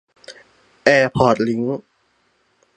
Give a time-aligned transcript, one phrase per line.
[0.83, 1.81] แอร์พอร์ตลิงก์